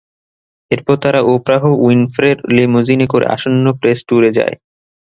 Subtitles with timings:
[0.71, 4.55] এরপর তারা ওপ্রাহ উইনফ্রের লিমোজিনে করে আসন্ন প্রেস ট্যুরে যায়।